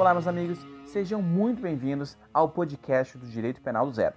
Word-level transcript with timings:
Olá, 0.00 0.14
meus 0.14 0.26
amigos, 0.26 0.66
sejam 0.86 1.20
muito 1.20 1.60
bem-vindos 1.60 2.16
ao 2.32 2.48
podcast 2.48 3.18
do 3.18 3.26
Direito 3.26 3.60
Penal 3.60 3.84
do 3.84 3.92
Zero. 3.92 4.14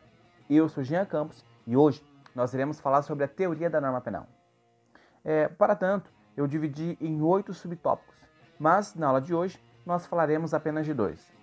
Eu 0.49 0.70
sou 0.70 0.81
Jean 0.81 1.06
Campos 1.06 1.44
e 1.67 1.76
hoje 1.76 2.02
nós 2.33 2.54
iremos 2.54 2.79
falar 2.79 3.02
sobre 3.02 3.26
a 3.26 3.28
teoria 3.28 3.70
da 3.70 3.81
norma 3.81 3.99
penal. 3.99 4.26
É, 5.26 5.49
para 5.49 5.76
tanto, 5.76 6.10
eu 6.38 6.47
dividi 6.47 6.97
em 7.01 7.22
oito 7.22 7.54
subtópicos, 7.54 8.15
mas 8.58 8.96
na 8.96 9.08
aula 9.08 9.19
de 9.19 9.35
hoje 9.35 9.62
nós 9.85 10.06
falaremos 10.06 10.54
apenas 10.54 10.85
de 10.85 10.94
dois. 10.94 11.33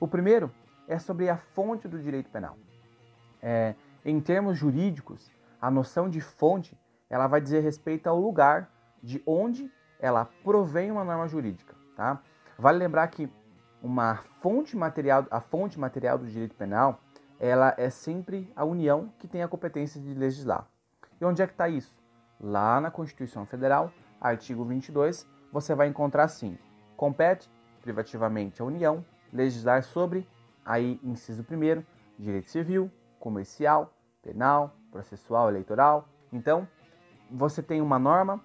O 0.00 0.08
primeiro 0.08 0.50
é 0.88 0.98
sobre 0.98 1.30
a 1.30 1.36
fonte 1.36 1.86
do 1.86 2.02
direito 2.02 2.28
penal. 2.30 2.58
É, 3.40 3.76
em 4.04 4.20
termos 4.20 4.58
jurídicos, 4.58 5.30
a 5.62 5.70
noção 5.70 6.10
de 6.10 6.20
fonte 6.20 6.76
ela 7.08 7.28
vai 7.28 7.40
dizer 7.40 7.60
respeito 7.60 8.08
ao 8.08 8.18
lugar 8.18 8.68
de 9.00 9.22
onde 9.24 9.70
ela 10.00 10.28
provém 10.42 10.90
uma 10.90 11.04
norma 11.04 11.28
jurídica. 11.28 11.76
Tá? 11.94 12.20
Vale 12.58 12.78
lembrar 12.78 13.06
que 13.06 13.30
uma 13.84 14.16
fonte 14.40 14.74
material, 14.74 15.26
a 15.30 15.42
fonte 15.42 15.78
material 15.78 16.16
do 16.16 16.26
direito 16.26 16.56
penal, 16.56 16.98
ela 17.38 17.74
é 17.76 17.90
sempre 17.90 18.50
a 18.56 18.64
União 18.64 19.12
que 19.18 19.28
tem 19.28 19.42
a 19.42 19.48
competência 19.48 20.00
de 20.00 20.14
legislar. 20.14 20.66
E 21.20 21.24
onde 21.24 21.42
é 21.42 21.46
que 21.46 21.52
está 21.52 21.68
isso? 21.68 21.94
Lá 22.40 22.80
na 22.80 22.90
Constituição 22.90 23.44
Federal, 23.44 23.92
artigo 24.18 24.64
22, 24.64 25.28
você 25.52 25.74
vai 25.74 25.86
encontrar 25.86 26.24
assim: 26.24 26.58
compete 26.96 27.50
privativamente 27.82 28.62
à 28.62 28.64
União 28.64 29.04
legislar 29.30 29.82
sobre, 29.82 30.26
aí 30.64 30.98
inciso 31.04 31.42
1 31.42 31.84
direito 32.18 32.48
civil, 32.48 32.90
comercial, 33.20 33.92
penal, 34.22 34.74
processual, 34.90 35.50
eleitoral. 35.50 36.08
Então, 36.32 36.66
você 37.30 37.62
tem 37.62 37.82
uma 37.82 37.98
norma, 37.98 38.42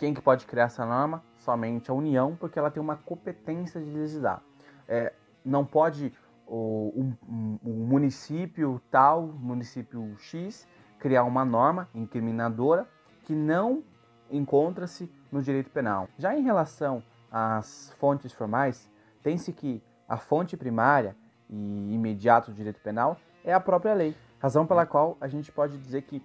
quem 0.00 0.14
que 0.14 0.22
pode 0.22 0.46
criar 0.46 0.64
essa 0.64 0.86
norma? 0.86 1.22
Somente 1.36 1.90
a 1.90 1.94
União, 1.94 2.34
porque 2.34 2.58
ela 2.58 2.70
tem 2.70 2.82
uma 2.82 2.96
competência 2.96 3.78
de 3.78 3.90
legislar. 3.90 4.42
É, 4.88 5.12
não 5.44 5.62
pode 5.62 6.10
o, 6.46 6.90
um, 7.28 7.58
um, 7.62 7.86
município 7.86 8.80
tal, 8.90 9.26
município 9.26 10.16
X, 10.18 10.66
criar 10.98 11.24
uma 11.24 11.44
norma 11.44 11.86
incriminadora 11.94 12.88
que 13.24 13.34
não 13.34 13.84
encontra-se 14.30 15.12
no 15.30 15.42
direito 15.42 15.68
penal. 15.68 16.08
Já 16.18 16.34
em 16.34 16.42
relação 16.42 17.02
às 17.30 17.92
fontes 17.98 18.32
formais, 18.32 18.90
tem-se 19.22 19.52
que 19.52 19.82
a 20.08 20.16
fonte 20.16 20.56
primária 20.56 21.14
e 21.50 21.94
imediata 21.94 22.50
do 22.50 22.56
direito 22.56 22.80
penal 22.80 23.18
é 23.44 23.52
a 23.52 23.60
própria 23.60 23.92
lei, 23.92 24.16
razão 24.38 24.66
pela 24.66 24.86
qual 24.86 25.18
a 25.20 25.28
gente 25.28 25.52
pode 25.52 25.76
dizer 25.76 26.02
que 26.02 26.24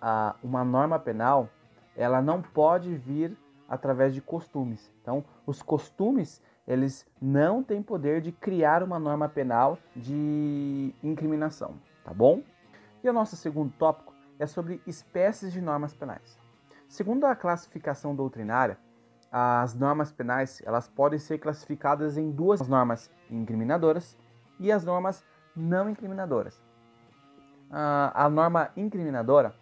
a, 0.00 0.34
uma 0.42 0.64
norma 0.64 0.98
penal 0.98 1.48
ela 1.96 2.22
não 2.22 2.40
pode 2.40 2.94
vir 2.94 3.36
através 3.68 4.14
de 4.14 4.20
costumes. 4.20 4.92
Então, 5.00 5.24
os 5.46 5.62
costumes 5.62 6.42
eles 6.66 7.06
não 7.20 7.62
têm 7.62 7.82
poder 7.82 8.20
de 8.20 8.30
criar 8.30 8.82
uma 8.82 8.98
norma 8.98 9.28
penal 9.28 9.78
de 9.96 10.94
incriminação, 11.02 11.74
tá 12.04 12.14
bom? 12.14 12.42
E 13.02 13.08
o 13.08 13.12
nosso 13.12 13.34
segundo 13.36 13.72
tópico 13.78 14.14
é 14.38 14.46
sobre 14.46 14.80
espécies 14.86 15.52
de 15.52 15.60
normas 15.60 15.92
penais. 15.92 16.38
Segundo 16.88 17.24
a 17.24 17.34
classificação 17.34 18.14
doutrinária, 18.14 18.78
as 19.30 19.74
normas 19.74 20.12
penais 20.12 20.62
elas 20.64 20.86
podem 20.88 21.18
ser 21.18 21.38
classificadas 21.38 22.16
em 22.16 22.30
duas 22.30 22.66
normas 22.68 23.10
incriminadoras 23.30 24.16
e 24.60 24.70
as 24.70 24.84
normas 24.84 25.24
não 25.56 25.88
incriminadoras. 25.88 26.62
A 27.70 28.28
norma 28.28 28.70
incriminadora, 28.76 29.54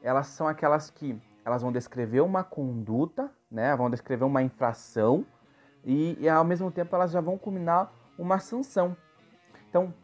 elas 0.00 0.28
são 0.28 0.46
aquelas 0.46 0.88
que 0.88 1.20
elas 1.46 1.62
vão 1.62 1.70
descrever 1.70 2.22
uma 2.22 2.42
conduta, 2.42 3.30
né, 3.48 3.74
vão 3.76 3.88
descrever 3.88 4.24
uma 4.24 4.42
infração 4.42 5.24
e, 5.84 6.18
e 6.18 6.28
ao 6.28 6.44
mesmo 6.44 6.72
tempo 6.72 6.96
elas 6.96 7.12
já 7.12 7.20
vão 7.20 7.38
culminar 7.38 7.92
uma 8.18 8.40
sanção. 8.40 8.96
Então, 9.70 9.94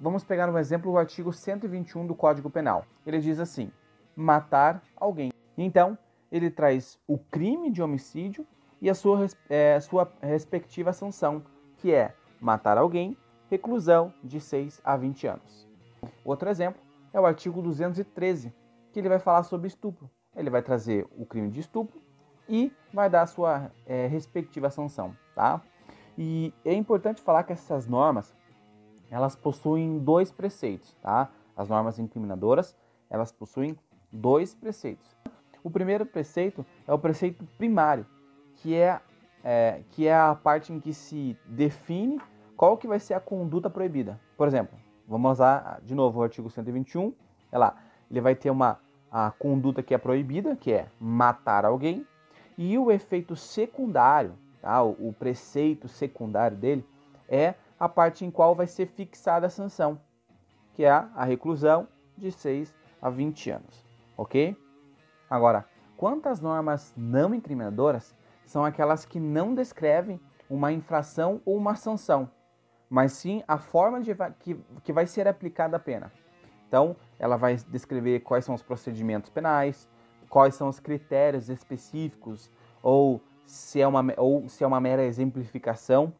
vamos 0.00 0.24
pegar 0.24 0.50
um 0.50 0.58
exemplo 0.58 0.90
o 0.90 0.98
artigo 0.98 1.32
121 1.32 2.04
do 2.04 2.16
Código 2.16 2.50
Penal. 2.50 2.84
Ele 3.06 3.20
diz 3.20 3.38
assim: 3.38 3.70
matar 4.16 4.82
alguém. 4.96 5.30
Então, 5.56 5.96
ele 6.32 6.50
traz 6.50 6.98
o 7.06 7.16
crime 7.16 7.70
de 7.70 7.80
homicídio 7.80 8.44
e 8.80 8.90
a 8.90 8.94
sua, 8.94 9.24
é, 9.48 9.78
sua 9.78 10.12
respectiva 10.20 10.92
sanção, 10.92 11.44
que 11.76 11.94
é 11.94 12.12
matar 12.40 12.76
alguém, 12.76 13.16
reclusão 13.48 14.12
de 14.24 14.40
6 14.40 14.80
a 14.82 14.96
20 14.96 15.28
anos. 15.28 15.68
Outro 16.24 16.48
exemplo 16.50 16.82
é 17.12 17.20
o 17.20 17.26
artigo 17.26 17.62
213, 17.62 18.52
que 18.92 18.98
ele 18.98 19.08
vai 19.08 19.20
falar 19.20 19.44
sobre 19.44 19.68
estupro. 19.68 20.10
Ele 20.36 20.50
vai 20.50 20.62
trazer 20.62 21.06
o 21.16 21.26
crime 21.26 21.50
de 21.50 21.60
estupro 21.60 22.00
e 22.48 22.72
vai 22.92 23.10
dar 23.10 23.22
a 23.22 23.26
sua 23.26 23.70
é, 23.86 24.06
respectiva 24.06 24.70
sanção, 24.70 25.14
tá? 25.34 25.60
E 26.16 26.52
é 26.64 26.72
importante 26.72 27.20
falar 27.20 27.44
que 27.44 27.52
essas 27.52 27.86
normas, 27.86 28.34
elas 29.10 29.36
possuem 29.36 29.98
dois 29.98 30.32
preceitos, 30.32 30.94
tá? 31.02 31.30
As 31.56 31.68
normas 31.68 31.98
incriminadoras, 31.98 32.76
elas 33.10 33.30
possuem 33.30 33.76
dois 34.10 34.54
preceitos. 34.54 35.16
O 35.62 35.70
primeiro 35.70 36.06
preceito 36.06 36.64
é 36.86 36.92
o 36.92 36.98
preceito 36.98 37.44
primário, 37.56 38.06
que 38.56 38.74
é, 38.74 39.00
é, 39.44 39.82
que 39.90 40.06
é 40.06 40.14
a 40.14 40.34
parte 40.34 40.72
em 40.72 40.80
que 40.80 40.92
se 40.92 41.36
define 41.46 42.20
qual 42.56 42.76
que 42.76 42.88
vai 42.88 42.98
ser 42.98 43.14
a 43.14 43.20
conduta 43.20 43.68
proibida. 43.70 44.18
Por 44.36 44.48
exemplo, 44.48 44.76
vamos 45.06 45.32
usar 45.32 45.80
de 45.84 45.94
novo 45.94 46.20
o 46.20 46.22
artigo 46.22 46.50
121, 46.50 47.12
é 47.52 47.58
lá, 47.58 47.76
ele 48.10 48.20
vai 48.20 48.34
ter 48.34 48.50
uma 48.50 48.80
a 49.10 49.30
conduta 49.30 49.82
que 49.82 49.94
é 49.94 49.98
proibida, 49.98 50.56
que 50.56 50.72
é 50.72 50.88
matar 51.00 51.64
alguém, 51.64 52.06
e 52.56 52.76
o 52.76 52.90
efeito 52.90 53.36
secundário, 53.36 54.34
tá? 54.60 54.82
o, 54.82 55.08
o 55.08 55.12
preceito 55.12 55.88
secundário 55.88 56.56
dele, 56.56 56.86
é 57.28 57.54
a 57.78 57.88
parte 57.88 58.24
em 58.24 58.30
qual 58.30 58.54
vai 58.54 58.66
ser 58.66 58.86
fixada 58.86 59.46
a 59.46 59.50
sanção, 59.50 60.00
que 60.74 60.84
é 60.84 60.90
a 60.90 61.24
reclusão 61.24 61.86
de 62.16 62.32
6 62.32 62.74
a 63.00 63.08
20 63.08 63.50
anos, 63.50 63.84
ok? 64.16 64.56
Agora, 65.30 65.64
quantas 65.96 66.40
normas 66.40 66.92
não 66.96 67.34
incriminadoras 67.34 68.14
são 68.44 68.64
aquelas 68.64 69.04
que 69.04 69.20
não 69.20 69.54
descrevem 69.54 70.20
uma 70.48 70.72
infração 70.72 71.40
ou 71.44 71.56
uma 71.56 71.74
sanção, 71.76 72.30
mas 72.88 73.12
sim 73.12 73.44
a 73.46 73.58
forma 73.58 74.00
de, 74.00 74.14
que, 74.40 74.54
que 74.82 74.92
vai 74.92 75.06
ser 75.06 75.28
aplicada 75.28 75.76
a 75.76 75.80
pena. 75.80 76.10
Então, 76.68 76.94
ela 77.18 77.36
vai 77.36 77.56
descrever 77.56 78.20
quais 78.20 78.44
são 78.44 78.54
os 78.54 78.62
procedimentos 78.62 79.30
penais, 79.30 79.88
quais 80.28 80.54
são 80.54 80.68
os 80.68 80.78
critérios 80.78 81.48
específicos, 81.48 82.50
ou 82.82 83.22
se 83.46 83.80
é 83.80 83.88
uma, 83.88 84.04
ou 84.18 84.46
se 84.48 84.62
é 84.62 84.66
uma 84.66 84.80
mera 84.80 85.02
exemplificação. 85.02 86.12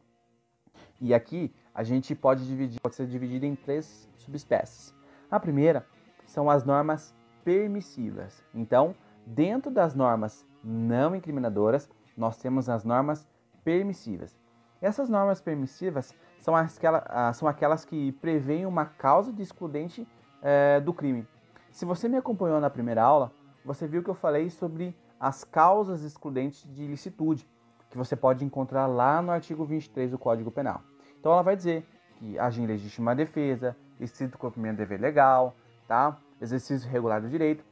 E 0.99 1.13
aqui 1.13 1.53
a 1.73 1.83
gente 1.83 2.15
pode 2.15 2.45
dividir, 2.45 2.81
pode 2.81 2.95
ser 2.95 3.05
dividido 3.05 3.45
em 3.45 3.55
três 3.55 4.09
subespécies. 4.17 4.93
A 5.29 5.39
primeira 5.39 5.85
são 6.25 6.49
as 6.49 6.63
normas 6.65 7.13
permissivas. 7.43 8.43
Então, 8.53 8.95
dentro 9.25 9.69
das 9.69 9.93
normas 9.93 10.45
não 10.63 11.15
incriminadoras, 11.15 11.87
nós 12.17 12.37
temos 12.37 12.67
as 12.67 12.83
normas 12.83 13.27
permissivas. 13.63 14.35
Essas 14.81 15.09
normas 15.09 15.41
permissivas 15.41 16.15
são, 16.39 16.55
aquelas, 16.55 17.03
ah, 17.05 17.33
são 17.33 17.47
aquelas 17.47 17.85
que 17.85 18.11
prevêem 18.13 18.65
uma 18.65 18.85
causa 18.85 19.31
de 19.31 19.43
excludente 19.43 20.07
é, 20.41 20.79
do 20.79 20.93
crime. 20.93 21.27
Se 21.71 21.85
você 21.85 22.07
me 22.07 22.17
acompanhou 22.17 22.59
na 22.59 22.69
primeira 22.69 23.03
aula, 23.03 23.31
você 23.63 23.87
viu 23.87 24.03
que 24.03 24.09
eu 24.09 24.15
falei 24.15 24.49
sobre 24.49 24.95
as 25.19 25.43
causas 25.43 26.03
excludentes 26.03 26.63
de 26.73 26.83
ilicitude, 26.83 27.47
que 27.89 27.97
você 27.97 28.15
pode 28.15 28.45
encontrar 28.45 28.87
lá 28.87 29.21
no 29.21 29.31
artigo 29.31 29.65
23 29.65 30.11
do 30.11 30.17
Código 30.17 30.51
Penal. 30.51 30.81
Então 31.19 31.31
ela 31.31 31.41
vai 31.41 31.55
dizer 31.55 31.85
que 32.17 32.37
agir 32.39 32.61
em 32.61 32.67
legítima 32.67 33.15
defesa, 33.15 33.75
estrito 33.99 34.37
cumprimento 34.37 34.77
de 34.77 34.83
dever 34.83 34.99
legal, 34.99 35.55
tá? 35.87 36.17
exercício 36.39 36.89
regular 36.89 37.21
do 37.21 37.29
direito. 37.29 37.63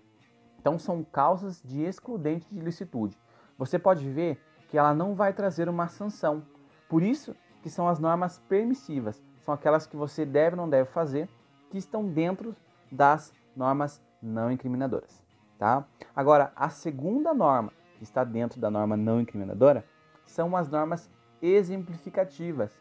Então 0.59 0.77
são 0.77 1.03
causas 1.03 1.61
de 1.63 1.83
excludente 1.83 2.47
de 2.51 2.59
ilicitude 2.59 3.17
você 3.57 3.79
pode 3.79 4.07
ver 4.09 4.39
que 4.69 4.77
ela 4.77 4.93
não 4.93 5.15
vai 5.15 5.33
trazer 5.33 5.67
uma 5.67 5.87
sanção. 5.87 6.43
Por 6.87 7.01
isso 7.01 7.35
que 7.63 7.69
são 7.69 7.87
as 7.87 7.99
normas 7.99 8.39
permissivas, 8.47 9.21
são 9.41 9.53
aquelas 9.53 9.87
que 9.87 9.95
você 9.95 10.25
deve 10.25 10.55
ou 10.55 10.61
não 10.61 10.69
deve 10.69 10.89
fazer, 10.89 11.27
que 11.69 11.77
estão 11.77 12.07
dentro 12.07 12.55
das 12.91 13.33
normas 13.55 14.01
não 14.21 14.51
incriminadoras, 14.51 15.23
tá? 15.57 15.85
Agora, 16.15 16.51
a 16.55 16.69
segunda 16.69 17.33
norma 17.33 17.71
que 17.97 18.03
está 18.03 18.23
dentro 18.23 18.59
da 18.59 18.69
norma 18.69 18.95
não 18.95 19.19
incriminadora 19.19 19.83
são 20.25 20.55
as 20.55 20.69
normas 20.69 21.09
exemplificativas. 21.41 22.71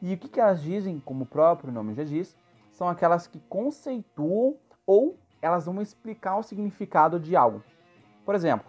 E 0.00 0.14
o 0.14 0.18
que, 0.18 0.28
que 0.28 0.40
elas 0.40 0.62
dizem, 0.62 1.00
como 1.00 1.24
o 1.24 1.26
próprio 1.26 1.72
nome 1.72 1.94
já 1.94 2.04
diz, 2.04 2.36
são 2.70 2.88
aquelas 2.88 3.26
que 3.26 3.40
conceituam 3.48 4.56
ou 4.86 5.18
elas 5.42 5.66
vão 5.66 5.80
explicar 5.80 6.36
o 6.36 6.42
significado 6.42 7.18
de 7.18 7.34
algo. 7.36 7.62
Por 8.24 8.34
exemplo, 8.34 8.66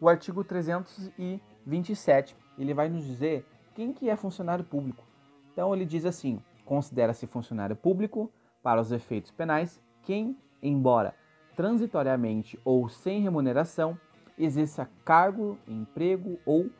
o 0.00 0.08
artigo 0.08 0.42
327, 0.44 2.36
ele 2.56 2.74
vai 2.74 2.88
nos 2.88 3.04
dizer 3.04 3.46
quem 3.74 3.92
que 3.92 4.08
é 4.08 4.16
funcionário 4.16 4.64
público. 4.64 5.04
Então 5.52 5.74
ele 5.74 5.84
diz 5.84 6.04
assim: 6.04 6.42
considera-se 6.64 7.26
funcionário 7.26 7.76
público 7.76 8.30
para 8.62 8.80
os 8.80 8.92
efeitos 8.92 9.30
penais 9.30 9.80
quem, 10.02 10.36
embora 10.62 11.14
transitoriamente 11.58 12.58
ou 12.64 12.88
sem 12.88 13.20
remuneração, 13.20 13.98
exerça 14.38 14.88
cargo, 15.04 15.58
emprego 15.66 16.38
ou 16.46 16.70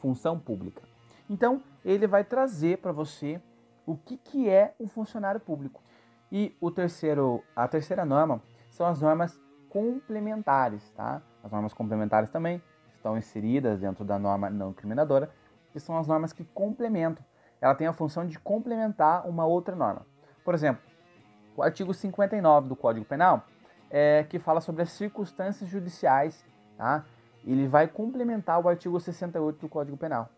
função 0.00 0.38
pública. 0.38 0.80
Então, 1.28 1.60
ele 1.84 2.06
vai 2.06 2.22
trazer 2.22 2.78
para 2.78 2.92
você 2.92 3.42
o 3.84 3.96
que, 3.96 4.16
que 4.16 4.48
é 4.48 4.74
um 4.78 4.86
funcionário 4.86 5.40
público. 5.40 5.82
E 6.30 6.56
o 6.60 6.70
terceiro, 6.70 7.42
a 7.56 7.66
terceira 7.66 8.04
norma 8.04 8.40
são 8.70 8.86
as 8.86 9.00
normas 9.00 9.40
complementares, 9.68 10.88
tá? 10.92 11.20
As 11.42 11.50
normas 11.50 11.74
complementares 11.74 12.30
também 12.30 12.62
estão 12.94 13.16
inseridas 13.16 13.80
dentro 13.80 14.04
da 14.04 14.18
norma 14.18 14.48
não 14.50 14.70
incriminadora, 14.70 15.30
que 15.72 15.80
são 15.80 15.98
as 15.98 16.06
normas 16.06 16.32
que 16.32 16.44
complementam. 16.44 17.24
Ela 17.60 17.74
tem 17.74 17.86
a 17.86 17.92
função 17.92 18.26
de 18.26 18.38
complementar 18.38 19.28
uma 19.28 19.44
outra 19.44 19.74
norma. 19.74 20.06
Por 20.44 20.54
exemplo, 20.54 20.82
o 21.58 21.62
artigo 21.62 21.92
59 21.92 22.68
do 22.68 22.76
Código 22.76 23.04
Penal, 23.04 23.44
é, 23.90 24.24
que 24.28 24.38
fala 24.38 24.60
sobre 24.60 24.82
as 24.82 24.90
circunstâncias 24.90 25.68
judiciais, 25.68 26.46
tá? 26.76 27.04
ele 27.44 27.66
vai 27.66 27.88
complementar 27.88 28.64
o 28.64 28.68
artigo 28.68 29.00
68 29.00 29.58
do 29.58 29.68
Código 29.68 29.96
Penal. 29.96 30.28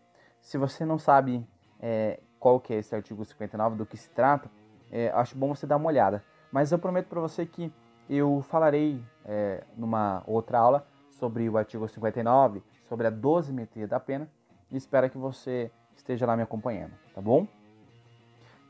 Se 0.41 0.57
você 0.57 0.83
não 0.83 0.97
sabe 0.97 1.47
é, 1.79 2.19
qual 2.39 2.59
que 2.59 2.73
é 2.73 2.79
esse 2.79 2.95
artigo 2.95 3.23
59, 3.23 3.75
do 3.75 3.85
que 3.85 3.97
se 3.97 4.09
trata, 4.09 4.49
é, 4.91 5.11
acho 5.11 5.37
bom 5.37 5.53
você 5.53 5.67
dar 5.67 5.77
uma 5.77 5.89
olhada. 5.89 6.23
Mas 6.51 6.71
eu 6.71 6.79
prometo 6.79 7.07
para 7.07 7.21
você 7.21 7.45
que 7.45 7.71
eu 8.09 8.43
falarei 8.49 8.99
é, 9.23 9.63
numa 9.77 10.23
outra 10.25 10.57
aula 10.57 10.87
sobre 11.11 11.47
o 11.47 11.55
artigo 11.55 11.87
59, 11.87 12.63
sobre 12.89 13.05
a 13.05 13.11
dosimetria 13.11 13.87
da 13.87 13.99
pena, 13.99 14.27
e 14.71 14.75
espero 14.75 15.07
que 15.07 15.19
você 15.19 15.71
esteja 15.95 16.25
lá 16.25 16.35
me 16.35 16.41
acompanhando, 16.41 16.93
tá 17.13 17.21
bom? 17.21 17.47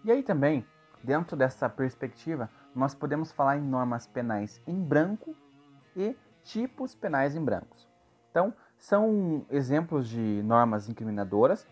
E 0.03 0.12
aí 0.12 0.21
também, 0.21 0.65
dentro 1.03 1.36
dessa 1.36 1.69
perspectiva, 1.69 2.50
nós 2.74 2.94
podemos 2.94 3.31
falar 3.31 3.57
em 3.57 3.62
normas 3.62 4.07
penais 4.07 4.62
em 4.65 4.81
branco 4.81 5.36
e 5.95 6.15
tipos 6.44 6.95
penais 6.95 7.36
em 7.36 7.44
brancos. 7.44 7.88
Então, 8.30 8.53
são 8.77 9.45
exemplos 9.50 10.07
de 10.07 10.42
normas 10.44 10.89
incriminadoras 10.89 11.68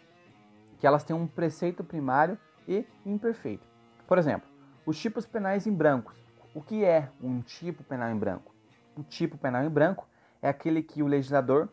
que 0.78 0.86
elas 0.86 1.04
têm 1.04 1.16
um 1.16 1.28
preceito 1.28 1.84
primário 1.84 2.38
e 2.68 2.86
imperfeito. 3.06 3.68
Por 4.08 4.18
exemplo, 4.18 4.48
os 4.86 5.00
tipos 5.00 5.26
penais 5.26 5.68
em 5.68 5.74
brancos. 5.74 6.18
O 6.54 6.62
que 6.62 6.84
é 6.84 7.10
um 7.22 7.42
tipo 7.42 7.84
penal 7.84 8.10
em 8.10 8.18
branco? 8.18 8.54
Um 8.98 9.04
tipo 9.04 9.38
penal 9.38 9.64
em 9.64 9.70
branco 9.70 10.08
é 10.42 10.50
aquele 10.50 10.82
que 10.82 11.04
o 11.04 11.08
legislador 11.08 11.70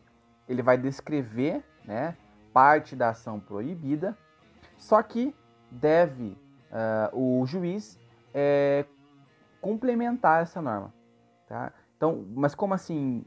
ele 0.47 0.61
vai 0.61 0.77
descrever 0.77 1.63
né, 1.85 2.15
parte 2.53 2.95
da 2.95 3.09
ação 3.09 3.39
proibida, 3.39 4.17
só 4.77 5.01
que 5.01 5.35
deve 5.69 6.37
uh, 6.71 7.41
o 7.41 7.45
juiz 7.45 7.99
é, 8.33 8.85
complementar 9.61 10.43
essa 10.43 10.61
norma. 10.61 10.93
Tá? 11.47 11.71
Então, 11.95 12.25
mas 12.35 12.53
como 12.53 12.73
assim 12.73 13.23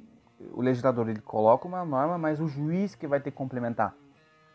o 0.53 0.63
legislador 0.63 1.09
ele 1.09 1.21
coloca 1.21 1.67
uma 1.67 1.85
norma, 1.85 2.17
mas 2.17 2.41
o 2.41 2.47
juiz 2.47 2.95
que 2.95 3.07
vai 3.07 3.21
ter 3.21 3.31
que 3.31 3.37
complementar? 3.37 3.95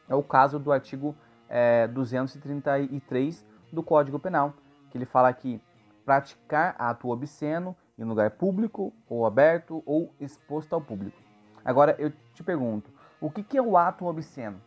É 0.08 0.16
o 0.16 0.24
caso 0.24 0.58
do 0.58 0.72
artigo 0.72 1.16
é, 1.50 1.88
233 1.88 3.46
do 3.72 3.84
Código 3.84 4.20
Penal, 4.20 4.54
que 4.90 4.98
ele 4.98 5.06
fala 5.06 5.32
que 5.34 5.62
praticar 6.06 6.76
ato 6.78 7.10
obsceno 7.10 7.76
em 7.98 8.04
lugar 8.04 8.32
público 8.32 8.94
ou 9.10 9.26
aberto 9.26 9.82
ou 9.86 10.14
exposto 10.20 10.74
ao 10.74 10.82
público. 10.82 11.18
Agora 11.64 11.96
eu 11.98 12.12
te 12.34 12.44
pergunto, 12.44 12.92
o 13.20 13.30
que, 13.30 13.44
que 13.44 13.58
é 13.58 13.62
o 13.62 13.78
ato 13.78 14.06
obsceno? 14.06 14.62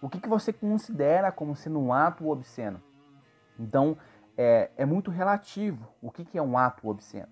O 0.00 0.08
que, 0.08 0.20
que 0.20 0.28
você 0.28 0.52
considera 0.52 1.32
como 1.32 1.56
sendo 1.56 1.80
um 1.80 1.92
ato 1.92 2.28
obsceno? 2.28 2.80
Então, 3.58 3.96
é, 4.36 4.70
é 4.76 4.84
muito 4.84 5.10
relativo 5.10 5.86
o 6.02 6.10
que, 6.10 6.24
que 6.24 6.38
é 6.38 6.42
um 6.42 6.58
ato 6.58 6.88
obsceno. 6.88 7.28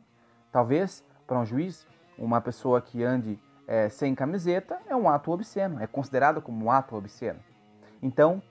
Talvez, 0.51 1.05
para 1.27 1.39
um 1.39 1.45
juiz, 1.45 1.87
uma 2.19 2.41
pessoa 2.41 2.81
que 2.81 3.03
ande 3.03 3.39
é, 3.67 3.89
sem 3.89 4.15
camiseta 4.15 4.79
é 4.87 4.95
um 4.95 5.09
ato 5.09 5.31
obsceno, 5.31 5.81
é 5.83 5.87
considerado 5.87 6.41
como 6.43 6.67
um 6.67 6.71
ato 6.71 6.95
obsceno. 6.95 7.41
Então, 8.03 8.43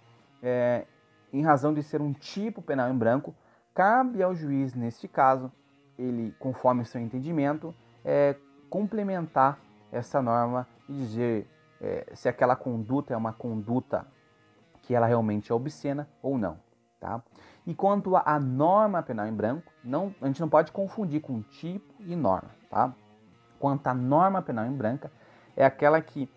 é, 0.41 0.85
em 1.31 1.43
razão 1.43 1.73
de 1.73 1.83
ser 1.83 2.01
um 2.01 2.13
tipo 2.13 2.61
penal 2.61 2.89
em 2.89 2.97
branco, 2.97 3.35
cabe 3.73 4.21
ao 4.21 4.35
juiz, 4.35 4.73
neste 4.73 5.07
caso, 5.07 5.51
ele, 5.97 6.35
conforme 6.39 6.83
seu 6.85 6.99
entendimento, 6.99 7.73
é, 8.03 8.35
complementar 8.69 9.59
essa 9.91 10.21
norma 10.21 10.67
e 10.89 10.93
dizer 10.93 11.47
é, 11.79 12.07
se 12.13 12.27
aquela 12.27 12.55
conduta 12.55 13.13
é 13.13 13.17
uma 13.17 13.33
conduta 13.33 14.05
que 14.81 14.95
ela 14.95 15.05
realmente 15.05 15.51
é 15.51 15.55
obscena 15.55 16.07
ou 16.21 16.37
não. 16.37 16.57
Tá? 17.01 17.19
E 17.65 17.73
quanto 17.73 18.15
à 18.15 18.39
norma 18.39 19.01
penal 19.01 19.25
em 19.25 19.33
branco, 19.33 19.73
não, 19.83 20.13
a 20.21 20.27
gente 20.27 20.39
não 20.39 20.47
pode 20.47 20.71
confundir 20.71 21.19
com 21.19 21.41
tipo 21.41 21.91
e 21.99 22.15
norma. 22.15 22.51
Tá? 22.69 22.93
Quanto 23.59 23.87
à 23.87 23.93
norma 23.93 24.39
penal 24.39 24.67
em 24.67 24.71
branca, 24.71 25.11
é 25.57 25.65
aquela 25.65 25.99
que 25.99 26.29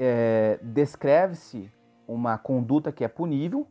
é, 0.00 0.58
descreve-se 0.60 1.72
uma 2.06 2.36
conduta 2.36 2.90
que 2.90 3.04
é 3.04 3.08
punível 3.08 3.64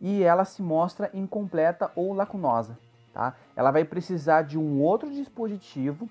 e 0.00 0.22
ela 0.22 0.46
se 0.46 0.62
mostra 0.62 1.10
incompleta 1.12 1.92
ou 1.94 2.14
lacunosa. 2.14 2.78
Tá? 3.12 3.34
Ela 3.54 3.70
vai 3.70 3.84
precisar 3.84 4.40
de 4.40 4.58
um 4.58 4.80
outro 4.80 5.10
dispositivo 5.10 6.08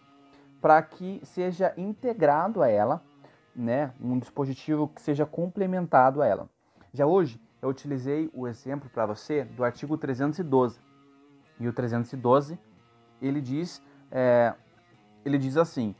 para 0.62 0.80
que 0.84 1.19
seja 1.24 1.74
integrado 1.76 2.62
a 2.62 2.69
ela, 2.69 3.02
né? 3.56 3.92
um 4.00 4.19
dispositivo 4.19 4.88
que 4.88 5.02
seja 5.02 5.26
complementado 5.26 6.22
a 6.22 6.28
ela. 6.28 6.48
Já 6.94 7.08
hoje 7.08 7.42
eu 7.63 7.69
utilizei 7.69 8.30
o 8.33 8.45
exemplo 8.45 8.89
para 8.89 9.06
você 9.06 9.45
do 9.45 9.63
artigo 9.63 9.98
312. 9.98 10.81
E 11.57 11.65
o 11.65 11.71
312 11.71 12.60
ele 13.21 13.39
diz, 13.39 13.81
é, 14.12 14.54
ele 15.24 15.38
diz 15.38 15.56
assim: 15.56 15.95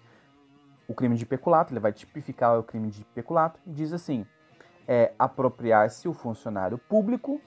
o 0.90 0.94
crime 0.94 1.16
de 1.16 1.26
peculato, 1.26 1.72
ele 1.72 1.80
vai 1.80 1.94
tipificar 1.94 2.60
o 2.60 2.64
crime 2.64 2.90
de 2.90 3.06
peculato 3.06 3.62
e 3.66 3.72
diz 3.72 3.94
assim: 3.94 4.26
é 4.86 5.14
apropriar-se 5.18 6.06
o 6.10 6.14
funcionário 6.14 6.78
público 6.78 7.40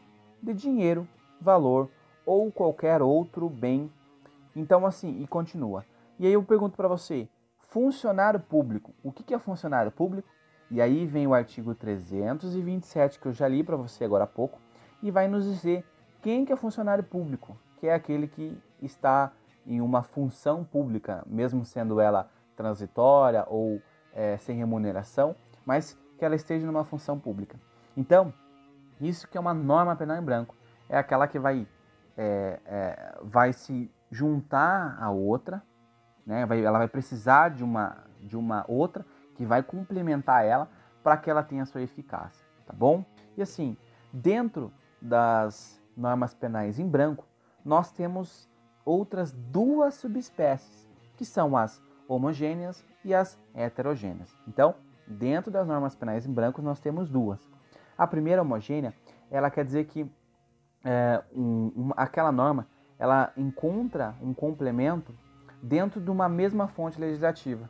de 0.42 0.54
dinheiro, 0.54 1.06
valor 1.38 1.90
ou 2.24 2.50
qualquer 2.50 3.02
outro 3.02 3.50
bem. 3.50 3.92
Então, 4.54 4.86
assim, 4.86 5.20
e 5.20 5.26
continua. 5.26 5.84
E 6.18 6.26
aí 6.26 6.32
eu 6.32 6.42
pergunto 6.42 6.74
para 6.74 6.88
você: 6.88 7.28
funcionário 7.68 8.40
público, 8.40 8.94
o 9.02 9.12
que 9.12 9.34
é 9.34 9.38
funcionário 9.38 9.92
público? 9.92 10.26
E 10.70 10.80
aí 10.80 11.06
vem 11.06 11.26
o 11.26 11.34
artigo 11.34 11.74
327 11.74 13.20
que 13.20 13.26
eu 13.26 13.32
já 13.32 13.46
li 13.46 13.62
para 13.62 13.76
você 13.76 14.04
agora 14.04 14.24
há 14.24 14.26
pouco 14.26 14.58
e 15.02 15.10
vai 15.10 15.28
nos 15.28 15.44
dizer 15.44 15.84
quem 16.20 16.44
que 16.44 16.52
é 16.52 16.56
funcionário 16.56 17.04
público, 17.04 17.56
que 17.76 17.86
é 17.86 17.94
aquele 17.94 18.26
que 18.26 18.56
está 18.82 19.32
em 19.66 19.80
uma 19.80 20.02
função 20.02 20.64
pública, 20.64 21.22
mesmo 21.26 21.64
sendo 21.64 22.00
ela 22.00 22.28
transitória 22.56 23.44
ou 23.48 23.80
é, 24.12 24.36
sem 24.38 24.56
remuneração, 24.56 25.36
mas 25.64 25.96
que 26.18 26.24
ela 26.24 26.34
esteja 26.34 26.66
numa 26.66 26.84
função 26.84 27.18
pública. 27.18 27.58
Então, 27.96 28.32
isso 29.00 29.28
que 29.28 29.36
é 29.36 29.40
uma 29.40 29.54
norma 29.54 29.94
penal 29.94 30.16
em 30.16 30.22
branco, 30.22 30.54
é 30.88 30.96
aquela 30.96 31.28
que 31.28 31.38
vai, 31.38 31.66
é, 32.16 32.60
é, 32.64 33.18
vai 33.22 33.52
se 33.52 33.90
juntar 34.10 34.96
a 35.00 35.10
outra, 35.10 35.62
né? 36.24 36.46
vai, 36.46 36.64
ela 36.64 36.78
vai 36.78 36.88
precisar 36.88 37.50
de 37.50 37.62
uma, 37.62 37.98
de 38.20 38.36
uma 38.36 38.64
outra 38.68 39.04
que 39.36 39.44
vai 39.44 39.62
complementar 39.62 40.44
ela 40.44 40.68
para 41.02 41.16
que 41.16 41.30
ela 41.30 41.42
tenha 41.42 41.64
sua 41.64 41.82
eficácia, 41.82 42.44
tá 42.66 42.72
bom? 42.72 43.04
E 43.36 43.42
assim, 43.42 43.76
dentro 44.12 44.72
das 45.00 45.80
normas 45.96 46.34
penais 46.34 46.78
em 46.78 46.88
branco, 46.88 47.24
nós 47.64 47.92
temos 47.92 48.48
outras 48.84 49.32
duas 49.32 49.94
subespécies, 49.94 50.88
que 51.16 51.24
são 51.24 51.56
as 51.56 51.82
homogêneas 52.08 52.84
e 53.04 53.14
as 53.14 53.38
heterogêneas. 53.54 54.36
Então, 54.46 54.74
dentro 55.06 55.50
das 55.50 55.66
normas 55.66 55.94
penais 55.94 56.26
em 56.26 56.32
branco, 56.32 56.62
nós 56.62 56.80
temos 56.80 57.08
duas. 57.08 57.40
A 57.96 58.06
primeira 58.06 58.42
homogênea, 58.42 58.94
ela 59.30 59.50
quer 59.50 59.64
dizer 59.64 59.86
que 59.86 60.10
é, 60.84 61.22
um, 61.34 61.72
uma, 61.74 61.94
aquela 61.96 62.30
norma 62.30 62.66
ela 62.98 63.32
encontra 63.36 64.14
um 64.22 64.32
complemento 64.32 65.14
dentro 65.62 66.00
de 66.00 66.10
uma 66.10 66.28
mesma 66.28 66.68
fonte 66.68 67.00
legislativa. 67.00 67.68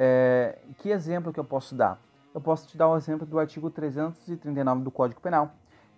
É, 0.00 0.58
que 0.78 0.90
exemplo 0.90 1.32
que 1.32 1.40
eu 1.40 1.44
posso 1.44 1.74
dar? 1.74 2.00
Eu 2.32 2.40
posso 2.40 2.68
te 2.68 2.78
dar 2.78 2.86
o 2.86 2.94
um 2.94 2.96
exemplo 2.96 3.26
do 3.26 3.36
artigo 3.36 3.68
339 3.68 4.84
do 4.84 4.92
Código 4.92 5.20
Penal, 5.20 5.50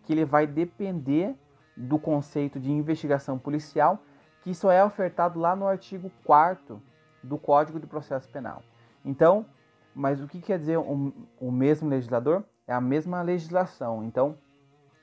que 0.04 0.12
ele 0.12 0.24
vai 0.24 0.46
depender 0.46 1.36
do 1.76 1.98
conceito 1.98 2.58
de 2.58 2.72
investigação 2.72 3.38
policial, 3.38 3.98
que 4.42 4.54
só 4.54 4.72
é 4.72 4.82
ofertado 4.82 5.38
lá 5.38 5.54
no 5.54 5.66
artigo 5.66 6.10
4 6.24 6.80
do 7.22 7.36
Código 7.36 7.78
de 7.78 7.86
Processo 7.86 8.26
Penal. 8.30 8.62
Então, 9.04 9.44
mas 9.94 10.22
o 10.22 10.26
que 10.26 10.40
quer 10.40 10.58
dizer 10.58 10.78
o, 10.78 11.12
o 11.38 11.52
mesmo 11.52 11.88
legislador? 11.88 12.42
É 12.66 12.72
a 12.72 12.80
mesma 12.80 13.20
legislação. 13.20 14.02
Então, 14.04 14.38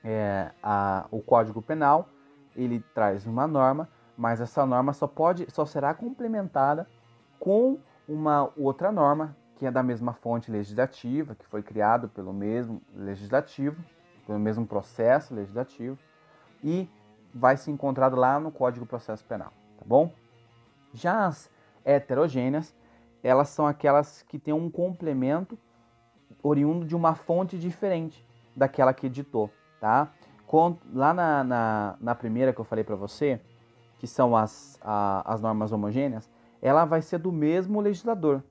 é, 0.04 0.52
a, 0.64 1.06
o 1.12 1.22
Código 1.22 1.62
Penal 1.62 2.10
ele 2.56 2.84
traz 2.96 3.28
uma 3.28 3.46
norma, 3.46 3.88
mas 4.18 4.42
essa 4.42 4.66
norma 4.66 4.92
só 4.94 5.06
pode, 5.06 5.46
só 5.52 5.66
será 5.66 5.94
complementada 5.94 6.88
com 7.40 7.78
uma 8.08 8.52
outra 8.56 8.92
norma 8.92 9.36
que 9.56 9.66
é 9.66 9.72
da 9.72 9.82
mesma 9.82 10.14
fonte 10.14 10.52
legislativa, 10.52 11.36
que 11.36 11.46
foi 11.48 11.64
criado 11.64 12.08
pelo 12.10 12.32
mesmo 12.32 12.82
legislativo, 12.96 13.84
pelo 14.26 14.38
mesmo 14.38 14.68
processo 14.68 15.34
legislativo 15.34 15.98
e 16.64 16.88
vai 17.34 17.58
ser 17.58 17.72
encontrado 17.72 18.16
lá 18.16 18.40
no 18.40 18.52
Código 18.52 18.86
de 18.86 18.90
Processo 18.90 19.24
Penal, 19.26 19.52
tá 19.78 19.86
bom? 19.86 20.14
Já 20.94 21.26
as 21.26 21.50
heterogêneas, 21.84 22.76
elas 23.24 23.50
são 23.50 23.66
aquelas 23.66 24.22
que 24.24 24.38
têm 24.38 24.54
um 24.54 24.70
complemento 24.70 25.58
oriundo 26.44 26.86
de 26.86 26.96
uma 26.96 27.16
fonte 27.16 27.58
diferente 27.58 28.28
daquela 28.56 28.94
que 28.94 29.08
editou. 29.08 29.52
tá? 29.80 30.12
lá 30.94 31.14
na, 31.14 31.44
na, 31.44 31.96
na, 32.00 32.16
primeira 32.16 32.54
que 32.54 32.60
eu 32.60 32.66
falei 32.66 32.84
para 32.84 32.96
você, 32.96 33.40
que 34.00 34.08
são 34.08 34.36
as, 34.36 34.80
a, 34.82 35.34
as 35.34 35.42
normas 35.42 35.72
homogêneas, 35.72 36.30
ela 36.62 36.86
vai 36.86 37.02
ser 37.02 37.20
do 37.20 37.32
mesmo 37.32 37.80
legislador. 37.82 38.44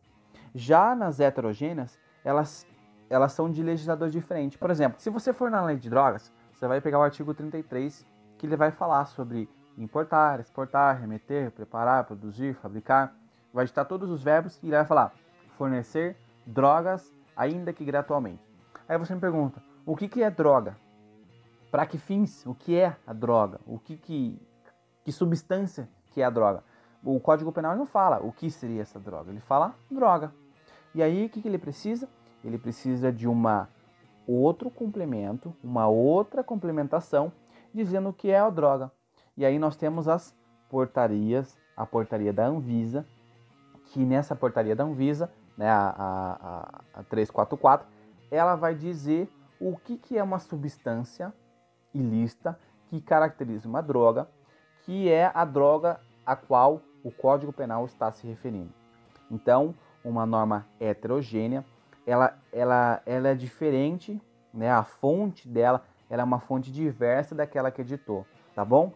Já 0.55 0.95
nas 0.95 1.21
heterogêneas, 1.21 1.99
elas, 2.25 2.67
elas 3.11 3.33
são 3.33 3.51
de 3.51 3.63
legislador 3.63 4.09
diferente. 4.09 4.59
Por 4.59 4.71
exemplo, 4.71 5.01
se 5.01 5.11
você 5.11 5.33
for 5.33 5.51
na 5.51 5.63
lei 5.63 5.77
de 5.77 5.91
drogas, 5.91 6.33
você 6.53 6.67
vai 6.67 6.81
pegar 6.81 6.99
o 6.99 7.03
artigo 7.03 7.35
33, 7.35 8.07
que 8.39 8.47
ele 8.47 8.57
vai 8.57 8.71
falar 8.71 9.05
sobre 9.07 9.49
importar, 9.77 10.41
exportar, 10.41 10.99
remeter, 10.99 11.51
preparar, 11.51 12.05
produzir, 12.05 12.55
fabricar. 12.55 13.15
Vai 13.53 13.65
estar 13.65 13.85
todos 13.85 14.11
os 14.11 14.23
verbos 14.23 14.59
e 14.63 14.67
ele 14.67 14.77
vai 14.77 14.85
falar 14.85 15.13
fornecer 15.57 16.17
drogas, 16.47 17.13
ainda 17.37 17.73
que 17.73 17.85
gratuitamente. 17.85 18.43
Aí 18.89 18.97
você 18.97 19.15
me 19.15 19.21
pergunta, 19.21 19.63
o 19.85 19.97
que, 19.97 20.09
que 20.09 20.23
é 20.23 20.31
droga? 20.31 20.77
Para 21.71 21.87
que 21.87 21.99
fins? 21.99 22.45
O 22.47 22.55
que 22.55 22.79
é 22.79 22.97
a 23.07 23.13
droga? 23.13 23.61
O 23.67 23.79
que, 23.79 23.97
que, 23.97 24.41
que 25.05 25.13
substância 25.13 25.89
que 26.13 26.23
é 26.23 26.25
a 26.25 26.31
droga? 26.31 26.63
O 27.07 27.21
Código 27.21 27.53
Penal 27.53 27.77
não 27.77 27.87
fala 27.87 28.19
o 28.19 28.33
que 28.33 28.51
seria 28.51 28.83
essa 28.83 28.99
droga, 28.99 29.31
ele 29.31 29.39
fala 29.39 29.77
droga. 29.89 30.35
E 30.93 31.01
aí 31.01 31.27
o 31.27 31.29
que, 31.29 31.41
que 31.41 31.47
ele 31.47 31.57
precisa? 31.57 32.09
Ele 32.43 32.59
precisa 32.59 33.13
de 33.13 33.29
uma 33.29 33.69
outro 34.27 34.69
complemento, 34.69 35.55
uma 35.63 35.87
outra 35.87 36.43
complementação 36.43 37.31
dizendo 37.73 38.09
o 38.09 38.13
que 38.13 38.29
é 38.29 38.41
a 38.41 38.51
droga. 38.51 38.91
E 39.37 39.47
aí 39.47 39.57
nós 39.57 39.77
temos 39.77 40.09
as 40.09 40.35
portarias, 40.69 41.57
a 41.77 41.87
portaria 41.87 42.33
da 42.33 42.45
Anvisa, 42.45 43.07
que 43.85 44.05
nessa 44.05 44.35
portaria 44.35 44.75
da 44.75 44.83
Anvisa, 44.83 45.31
né, 45.57 45.71
a, 45.71 46.83
a, 46.93 47.01
a 47.01 47.03
344, 47.05 47.87
ela 48.33 48.57
vai 48.57 48.75
dizer 48.75 49.31
o 49.61 49.77
que, 49.77 49.97
que 49.97 50.19
é 50.19 50.25
uma 50.25 50.41
substância 50.41 51.33
ilícita 51.95 52.59
que 52.89 53.01
caracteriza 53.01 53.69
uma 53.69 53.81
droga, 53.81 54.29
que 54.85 55.09
é 55.09 55.31
a 55.33 55.45
droga 55.45 56.01
a 56.27 56.35
qual 56.35 56.83
o 57.07 57.11
Código 57.13 57.53
Penal 57.53 57.85
está 57.85 58.11
se 58.11 58.27
referindo. 58.27 58.73
Então, 59.31 59.73
uma 60.05 60.27
norma 60.27 60.67
heterogênea, 60.81 61.65
ela, 62.05 62.37
ela, 62.53 63.01
ela 63.07 63.29
é 63.29 63.35
diferente, 63.35 64.21
né? 64.53 64.73
A 64.73 64.83
fonte 64.83 65.49
dela 65.49 65.85
ela 66.11 66.23
é 66.23 66.25
uma 66.25 66.41
fonte 66.41 66.73
diversa 66.73 67.33
daquela 67.33 67.71
que 67.71 67.81
editou, 67.81 68.27
tá 68.57 68.65
bom? 68.65 68.93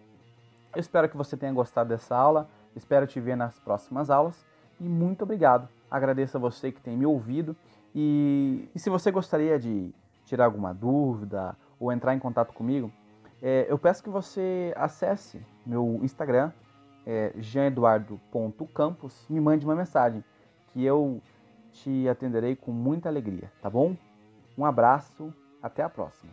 Eu 0.74 0.80
espero 0.80 1.08
que 1.08 1.16
você 1.16 1.36
tenha 1.36 1.52
gostado 1.52 1.88
dessa 1.88 2.16
aula, 2.16 2.48
espero 2.74 3.06
te 3.06 3.20
ver 3.20 3.36
nas 3.36 3.60
próximas 3.60 4.10
aulas 4.10 4.44
e 4.80 4.84
muito 4.84 5.22
obrigado. 5.22 5.68
Agradeço 5.88 6.36
a 6.36 6.40
você 6.40 6.72
que 6.72 6.80
tem 6.80 6.96
me 6.96 7.06
ouvido 7.06 7.56
e, 7.94 8.68
e 8.74 8.78
se 8.78 8.90
você 8.90 9.12
gostaria 9.12 9.56
de 9.56 9.94
tirar 10.24 10.46
alguma 10.46 10.74
dúvida 10.74 11.56
ou 11.78 11.92
entrar 11.92 12.14
em 12.14 12.18
contato 12.18 12.52
comigo, 12.52 12.92
é, 13.40 13.66
eu 13.68 13.78
peço 13.78 14.02
que 14.02 14.10
você 14.10 14.72
acesse 14.76 15.40
meu 15.64 16.00
Instagram, 16.02 16.52
é, 17.06 17.32
janeduardo.campos, 17.36 19.26
me 19.28 19.40
mande 19.40 19.64
uma 19.64 19.74
mensagem 19.74 20.22
que 20.72 20.84
eu 20.84 21.20
te 21.72 22.08
atenderei 22.08 22.56
com 22.56 22.72
muita 22.72 23.08
alegria, 23.08 23.50
tá 23.60 23.70
bom? 23.70 23.96
Um 24.56 24.64
abraço, 24.64 25.32
até 25.62 25.82
a 25.82 25.88
próxima. 25.88 26.32